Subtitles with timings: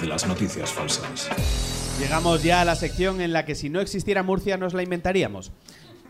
[0.00, 1.28] de las noticias falsas.
[2.00, 5.52] Llegamos ya a la sección en la que si no existiera Murcia nos la inventaríamos.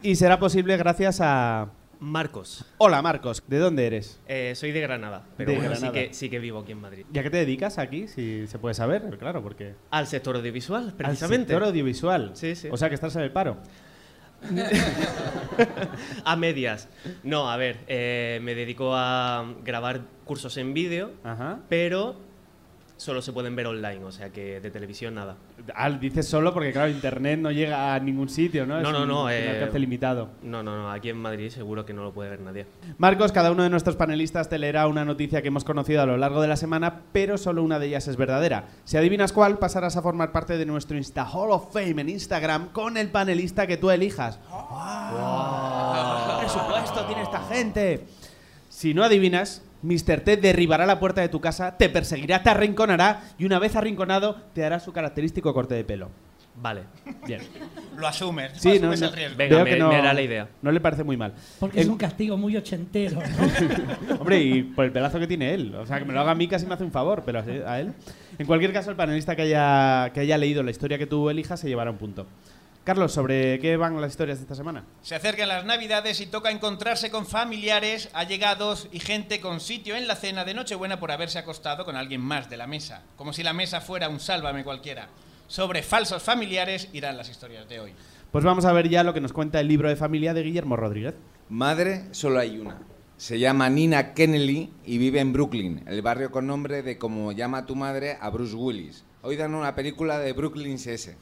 [0.03, 1.71] Y será posible gracias a...
[2.01, 2.65] Marcos.
[2.79, 4.21] Hola Marcos, ¿de dónde eres?
[4.29, 5.93] Eh, soy de Granada, pero De bueno, Granada.
[5.93, 7.05] Sí, que, sí que vivo aquí en Madrid.
[7.13, 8.07] ¿Y a qué te dedicas aquí?
[8.07, 9.75] Si se puede saber, claro, porque...
[9.91, 11.49] Al sector audiovisual, Al precisamente.
[11.53, 12.31] sector audiovisual.
[12.35, 12.69] Sí, sí.
[12.71, 13.57] O sea que estás en el paro.
[16.25, 16.89] A medias.
[17.25, 21.59] No, a ver, eh, me dedico a grabar cursos en vídeo, Ajá.
[21.69, 22.21] pero
[22.99, 25.37] solo se pueden ver online, o sea que de televisión nada.
[25.75, 28.81] Ah, dices solo porque, claro, internet no llega a ningún sitio, ¿no?
[28.83, 30.29] No, Es no, un- no, un eh, alcance limitado.
[30.43, 32.67] No, no, no, aquí en Madrid seguro que no lo puede ver nadie.
[32.99, 36.17] Marcos, cada uno de nuestros panelistas te leerá una noticia que hemos conocido a lo
[36.17, 38.67] largo de la semana, pero solo una de ellas es verdadera.
[38.85, 42.69] Si adivinas cuál, pasarás a formar parte de nuestro Insta Hall of Fame en Instagram
[42.73, 44.41] con el panelista que tú elijas.
[44.51, 46.31] ¡Wow!
[46.41, 48.07] ¿Qué presupuesto tiene esta gente?
[48.69, 50.21] Si no adivinas, Mr.
[50.21, 54.37] T derribará la puerta de tu casa, te perseguirá, te arrinconará y una vez arrinconado
[54.55, 56.11] te hará su característico corte de pelo.
[56.61, 56.83] Vale.
[57.25, 57.41] Bien.
[57.97, 58.51] Lo asumes.
[58.57, 59.37] Sí, no, asumes no- el riesgo.
[59.37, 60.49] Venga, veo me- que no, me era la idea.
[60.61, 61.33] no le parece muy mal.
[61.61, 63.21] Porque es un castigo muy ochentero.
[64.19, 65.73] Hombre, y por el pedazo que tiene él.
[65.77, 67.79] O sea, que me lo haga a mí casi me hace un favor, pero a
[67.81, 67.93] él.
[68.39, 71.61] En cualquier caso, el panelista que haya, que haya leído la historia que tú elijas
[71.61, 72.27] se llevará un punto.
[72.89, 74.83] Carlos, ¿sobre qué van las historias de esta semana?
[75.03, 80.09] Se acercan las navidades y toca encontrarse con familiares, allegados y gente con sitio en
[80.09, 83.03] la cena de Nochebuena por haberse acostado con alguien más de la mesa.
[83.17, 85.11] Como si la mesa fuera un sálvame cualquiera.
[85.49, 87.93] Sobre falsos familiares irán las historias de hoy.
[88.33, 90.75] Pues vamos a ver ya lo que nos cuenta el libro de familia de Guillermo
[90.77, 91.15] Rodríguez.
[91.51, 92.79] Madre solo hay una.
[93.19, 97.67] Se llama Nina Kennelly y vive en Brooklyn, el barrio con nombre de como llama
[97.67, 99.05] tu madre a Bruce Willis.
[99.21, 101.17] Hoy dan una película de Brooklyn SS.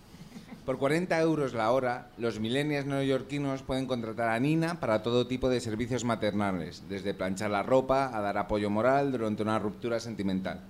[0.66, 5.48] Por 40 euros la hora, los millennials neoyorquinos pueden contratar a Nina para todo tipo
[5.48, 10.62] de servicios maternales, desde planchar la ropa a dar apoyo moral durante una ruptura sentimental.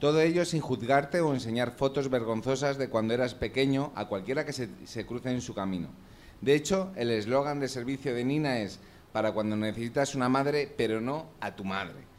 [0.00, 4.54] Todo ello sin juzgarte o enseñar fotos vergonzosas de cuando eras pequeño a cualquiera que
[4.54, 5.88] se, se cruce en su camino.
[6.40, 8.78] De hecho, el eslogan de servicio de Nina es
[9.12, 12.15] para cuando necesitas una madre, pero no a tu madre.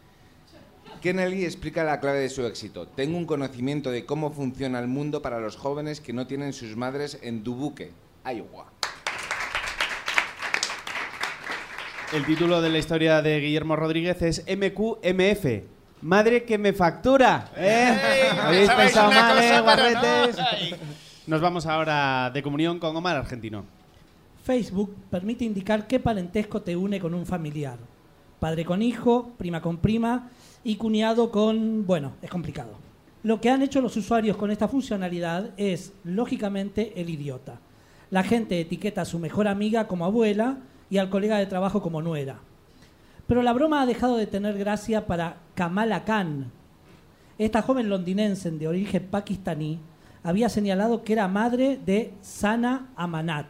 [0.99, 2.87] Kennedy explica la clave de su éxito.
[2.87, 6.75] Tengo un conocimiento de cómo funciona el mundo para los jóvenes que no tienen sus
[6.75, 7.91] madres en Dubuque,
[8.25, 8.71] Iowa.
[12.13, 15.63] El título de la historia de Guillermo Rodríguez es MQMF.
[16.01, 17.51] Madre que me factura.
[17.57, 17.97] ¿eh?
[18.31, 18.37] ¡Ey!
[18.39, 20.87] ¿Habéis pensado mal, eh, no.
[21.27, 23.65] Nos vamos ahora de comunión con Omar Argentino.
[24.45, 27.77] Facebook permite indicar qué parentesco te une con un familiar.
[28.39, 30.29] Padre con hijo, prima con prima
[30.63, 31.85] y cuñado con...
[31.85, 32.71] Bueno, es complicado.
[33.23, 37.59] Lo que han hecho los usuarios con esta funcionalidad es, lógicamente, el idiota.
[38.11, 40.59] La gente etiqueta a su mejor amiga como abuela
[40.89, 42.39] y al colega de trabajo como nuera.
[43.27, 46.51] Pero la broma ha dejado de tener gracia para Kamala Khan.
[47.37, 49.79] Esta joven londinense de origen pakistaní
[50.23, 53.47] había señalado que era madre de Sana Amanat,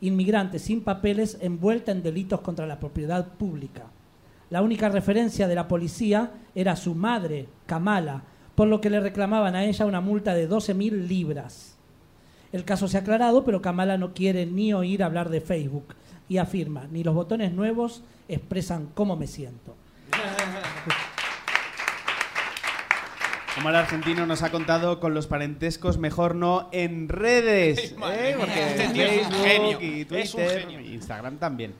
[0.00, 3.86] inmigrante sin papeles envuelta en delitos contra la propiedad pública.
[4.50, 8.24] La única referencia de la policía era su madre, Kamala,
[8.56, 11.76] por lo que le reclamaban a ella una multa de 12.000 libras.
[12.52, 15.94] El caso se ha aclarado, pero Kamala no quiere ni oír hablar de Facebook
[16.28, 19.76] y afirma, ni los botones nuevos expresan cómo me siento.
[23.58, 27.94] Omar Argentino nos ha contado con los parentescos mejor no en redes.
[28.12, 28.36] ¿eh?
[28.38, 30.68] Porque este Facebook genio, y Twitter.
[30.70, 31.74] Instagram también.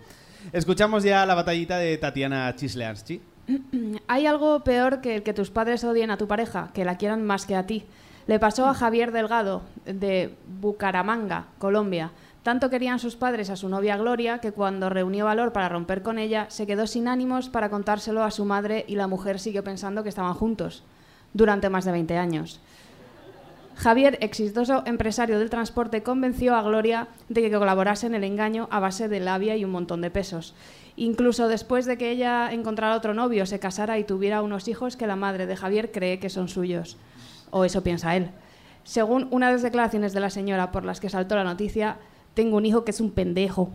[0.53, 3.21] Escuchamos ya la batallita de Tatiana Chisleansky.
[4.09, 7.25] Hay algo peor que el que tus padres odien a tu pareja, que la quieran
[7.25, 7.85] más que a ti.
[8.27, 12.13] Le pasó a Javier Delgado, de Bucaramanga, Colombia.
[12.43, 16.19] Tanto querían sus padres a su novia Gloria que cuando reunió valor para romper con
[16.19, 20.03] ella, se quedó sin ánimos para contárselo a su madre y la mujer siguió pensando
[20.03, 20.85] que estaban juntos
[21.35, 22.61] durante más de 20 años.
[23.77, 28.81] Javier, exitoso empresario del transporte, convenció a Gloria de que colaborase en el engaño a
[28.81, 30.55] base de labia y un montón de pesos.
[30.97, 35.07] Incluso después de que ella encontrara otro novio, se casara y tuviera unos hijos que
[35.07, 36.99] la madre de Javier cree que son suyos.
[37.51, 38.31] O eso piensa él.
[38.85, 41.97] Según una de las declaraciones de la señora por las que saltó la noticia,
[42.35, 43.71] tengo un hijo que es un pendejo.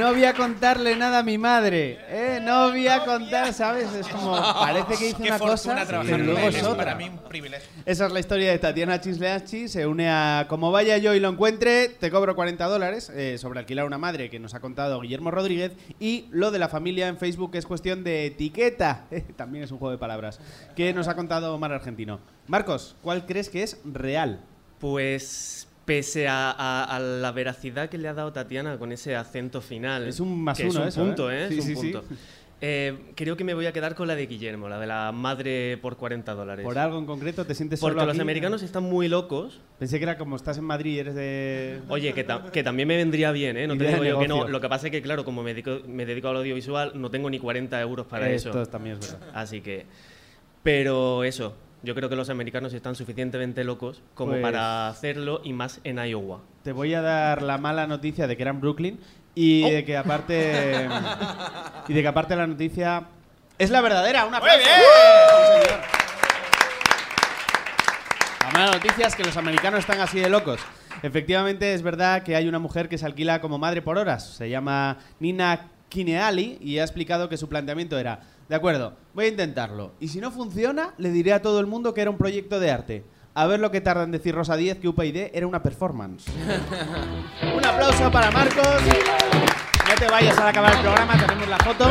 [0.00, 1.98] No voy a contarle nada a mi madre.
[2.08, 2.40] ¿eh?
[2.42, 3.92] No voy a contar, ¿sabes?
[3.92, 6.76] Es como, parece que hice Qué una fortuna cosa, trabajar pero luego es otra.
[6.76, 7.68] para mí un privilegio.
[7.84, 9.68] Esa es la historia de Tatiana Chisleansky.
[9.68, 13.58] Se une a Como vaya yo y lo encuentre, te cobro 40 dólares eh, sobre
[13.58, 15.72] alquilar una madre que nos ha contado Guillermo Rodríguez.
[15.98, 19.04] Y lo de la familia en Facebook es cuestión de etiqueta.
[19.36, 20.40] También es un juego de palabras.
[20.76, 22.20] Que nos ha contado Omar Argentino.
[22.46, 24.40] Marcos, ¿cuál crees que es real?
[24.78, 29.60] Pues pese a, a- a la veracidad que le ha dado Tatiana con ese acento
[29.60, 30.06] final.
[30.08, 31.44] Es un más que uno es un eso, punto, ¿eh?
[31.44, 31.48] ¿eh?
[31.48, 31.92] Sí, es un sí, sí.
[31.92, 32.04] punto.
[32.62, 35.78] Eh, creo que me voy a quedar con la de Guillermo, la de la madre
[35.80, 36.62] por 40 dólares.
[36.62, 38.20] ¿Por algo en concreto te sientes Porque solo los aquí?
[38.20, 39.62] americanos están muy locos.
[39.78, 41.80] Pensé que era como estás en Madrid y eres de...
[41.88, 43.66] Oye, que, ta- que también me vendría bien, ¿eh?
[43.66, 44.46] No te digo yo que no.
[44.46, 47.30] Lo que pasa es que, claro, como me dedico, me dedico al audiovisual, no tengo
[47.30, 48.66] ni 40 euros para Esto eso.
[48.68, 49.28] también es verdad.
[49.32, 49.86] Así que.
[50.62, 55.52] Pero eso, yo creo que los americanos están suficientemente locos como Pues- para hacerlo y
[55.52, 56.40] más en Iowa.
[56.62, 59.00] Te voy a dar la mala noticia de que era en Brooklyn
[59.34, 59.70] y Oh.
[59.70, 60.88] de que aparte
[61.88, 63.04] y de que aparte la noticia
[63.58, 64.24] es la verdadera.
[64.26, 65.80] Una ¡Muy bien!
[68.42, 70.60] La mala noticia es que los americanos están así de locos.
[71.02, 74.34] Efectivamente, es verdad que hay una mujer que se alquila como madre por horas.
[74.34, 79.28] Se llama Nina Kineali y ha explicado que su planteamiento era: De acuerdo, voy a
[79.28, 79.92] intentarlo.
[80.00, 82.70] Y si no funciona, le diré a todo el mundo que era un proyecto de
[82.70, 83.04] arte.
[83.34, 86.24] A ver lo que tarda en decir Rosa Díez que UPyD era una performance.
[87.56, 88.66] un aplauso para Marcos.
[89.88, 91.88] No te vayas al acabar el programa, tenemos la foto.